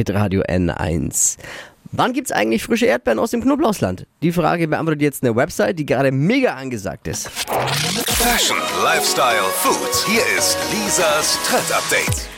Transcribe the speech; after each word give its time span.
Hitradio 0.00 0.42
N1. 0.42 1.36
Wann 1.90 2.12
gibt's 2.12 2.30
eigentlich 2.30 2.62
frische 2.62 2.86
Erdbeeren 2.86 3.18
aus 3.18 3.32
dem 3.32 3.42
Knoblauchsland? 3.42 4.06
Die 4.22 4.30
Frage 4.30 4.68
beantwortet 4.68 5.02
jetzt 5.02 5.24
eine 5.24 5.34
Website, 5.34 5.80
die 5.80 5.86
gerade 5.86 6.12
mega 6.12 6.54
angesagt 6.54 7.08
ist. 7.08 7.28
Fashion, 7.28 8.56
Lifestyle, 8.84 9.42
Food. 9.56 10.06
Hier 10.06 10.22
ist 10.38 10.56
Lisas 10.72 11.40
Trend 11.44 11.72
Update. 11.72 12.28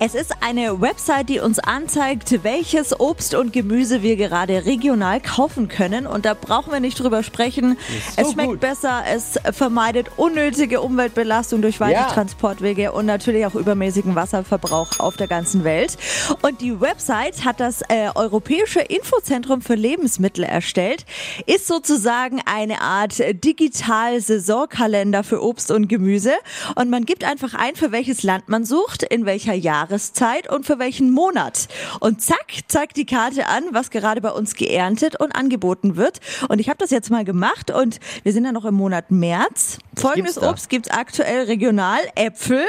Es 0.00 0.14
ist 0.14 0.32
eine 0.40 0.80
Website, 0.80 1.28
die 1.28 1.38
uns 1.38 1.60
anzeigt, 1.60 2.42
welches 2.42 2.98
Obst 2.98 3.34
und 3.34 3.52
Gemüse 3.52 4.02
wir 4.02 4.16
gerade 4.16 4.66
regional 4.66 5.20
kaufen 5.20 5.68
können. 5.68 6.06
Und 6.06 6.24
da 6.24 6.34
brauchen 6.34 6.72
wir 6.72 6.80
nicht 6.80 6.98
drüber 6.98 7.22
sprechen. 7.22 7.78
so 8.16 8.22
es 8.22 8.32
schmeckt 8.32 8.48
gut. 8.48 8.60
besser, 8.60 9.04
es 9.08 9.38
vermeidet 9.52 10.08
unnötige 10.16 10.80
Umweltbelastung 10.80 11.62
durch 11.62 11.78
weite 11.78 11.92
Ja. 11.92 12.08
Transportwege 12.08 12.90
und 12.90 13.06
natürlich 13.06 13.46
auch 13.46 13.54
übermäßigen 13.54 14.16
Wasserverbrauch 14.16 14.98
auf 14.98 15.16
der 15.16 15.28
ganzen 15.28 15.62
Welt. 15.62 15.96
Und 16.42 16.60
die 16.60 16.80
Website 16.80 17.44
hat 17.44 17.60
das 17.60 17.82
äh, 17.82 18.08
Europäische 18.14 18.80
Infozentrum 18.80 19.62
für 19.62 19.76
Lebensmittel 19.76 20.44
erstellt. 20.44 21.06
Ist 21.46 21.68
sozusagen 21.68 22.40
eine 22.46 22.80
Art 22.80 23.14
Digital-Saisonkalender 23.18 25.22
für 25.22 25.42
Obst 25.42 25.70
und 25.70 25.86
Gemüse. 25.88 26.32
Und 26.74 26.90
man 26.90 27.06
gibt 27.06 27.22
einfach 27.22 27.54
ein, 27.54 27.76
für 27.76 27.92
welches 27.92 28.24
Land 28.24 28.48
man 28.48 28.64
sucht, 28.64 29.04
in 29.04 29.24
welcher 29.24 29.54
Jahreszeit 29.84 30.50
und 30.50 30.66
für 30.66 30.78
welchen 30.78 31.10
Monat. 31.10 31.68
Und 32.00 32.22
zack, 32.22 32.46
zeigt 32.68 32.96
die 32.96 33.06
Karte 33.06 33.46
an, 33.46 33.64
was 33.72 33.90
gerade 33.90 34.20
bei 34.20 34.30
uns 34.30 34.54
geerntet 34.54 35.20
und 35.20 35.32
angeboten 35.32 35.96
wird. 35.96 36.20
Und 36.48 36.58
ich 36.58 36.68
habe 36.68 36.78
das 36.78 36.90
jetzt 36.90 37.10
mal 37.10 37.24
gemacht 37.24 37.70
und 37.70 38.00
wir 38.22 38.32
sind 38.32 38.44
ja 38.44 38.52
noch 38.52 38.64
im 38.64 38.74
Monat 38.74 39.10
März. 39.10 39.78
Folgendes 39.96 40.34
gibt's? 40.34 40.48
Obst 40.48 40.68
gibt's 40.70 40.90
aktuell 40.90 41.44
regional, 41.44 42.00
Äpfel 42.14 42.64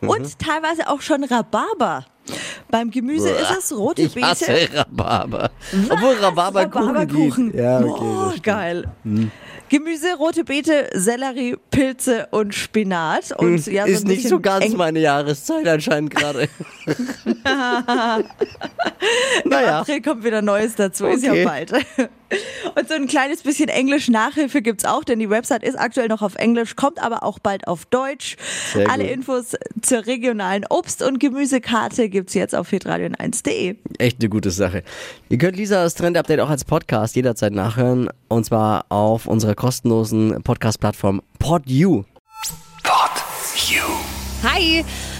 und 0.00 0.38
teilweise 0.38 0.88
auch 0.88 1.00
schon 1.00 1.24
Rhabarber. 1.24 2.04
Beim 2.70 2.90
Gemüse 2.90 3.30
ist 3.30 3.50
es 3.58 3.76
rote 3.76 4.02
Ich 4.02 4.14
Beete. 4.14 4.26
hasse 4.26 4.68
Rhabarber. 4.74 5.50
Obwohl 5.88 6.14
Rhabarberkuchen 6.14 6.88
Rhabarberkuchen. 6.88 7.56
Ja, 7.56 7.80
okay. 7.80 8.00
oh, 8.04 8.32
geil. 8.42 8.84
Gemüse, 9.70 10.14
rote 10.18 10.44
Beete, 10.44 10.88
Sellerie, 10.94 11.56
Pilze 11.70 12.28
und 12.30 12.54
Spinat. 12.54 13.32
Und 13.38 13.66
ja, 13.66 13.84
so 13.86 13.92
ist 13.92 14.06
nicht 14.06 14.26
so 14.28 14.40
ganz 14.40 14.64
eng- 14.64 14.76
meine 14.76 14.98
Jahreszeit 15.00 15.66
anscheinend 15.68 16.14
gerade. 16.14 16.48
Im 19.44 19.50
naja. 19.50 19.80
April 19.80 20.02
kommt 20.02 20.24
wieder 20.24 20.42
Neues 20.42 20.74
dazu, 20.74 21.06
ist 21.06 21.22
ja 21.24 21.32
Okay. 21.32 21.44
bald. 21.44 21.72
Und 22.74 22.88
so 22.88 22.94
ein 22.94 23.06
kleines 23.06 23.42
bisschen 23.42 23.68
Englisch-Nachhilfe 23.68 24.62
gibt's 24.62 24.84
auch, 24.84 25.04
denn 25.04 25.18
die 25.18 25.30
Website 25.30 25.62
ist 25.62 25.78
aktuell 25.78 26.08
noch 26.08 26.22
auf 26.22 26.34
Englisch, 26.34 26.76
kommt 26.76 27.02
aber 27.02 27.22
auch 27.22 27.38
bald 27.38 27.66
auf 27.66 27.86
Deutsch. 27.86 28.36
Sehr 28.72 28.90
Alle 28.90 29.04
gut. 29.04 29.12
Infos 29.12 29.56
zur 29.80 30.06
regionalen 30.06 30.64
Obst- 30.68 31.02
und 31.02 31.20
Gemüsekarte 31.20 32.08
gibt's 32.08 32.34
jetzt 32.34 32.54
auf 32.54 32.70
hitradion1.de. 32.70 33.76
Echt 33.98 34.20
eine 34.20 34.28
gute 34.28 34.50
Sache. 34.50 34.82
Ihr 35.28 35.38
könnt 35.38 35.56
Lisas 35.56 35.94
Trend-Update 35.94 36.40
auch 36.40 36.50
als 36.50 36.64
Podcast 36.64 37.16
jederzeit 37.16 37.52
nachhören. 37.52 38.10
Und 38.28 38.44
zwar 38.44 38.86
auf 38.90 39.26
unserer 39.26 39.54
kostenlosen 39.54 40.42
Podcast-Plattform 40.42 41.22
PodU. 41.38 42.04
Pod 42.82 43.10
You. 43.68 43.82
Hi, 44.42 44.84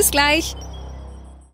Bis 0.00 0.10
gleich. 0.10 0.56